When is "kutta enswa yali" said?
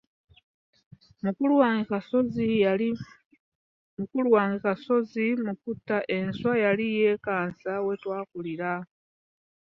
5.61-6.85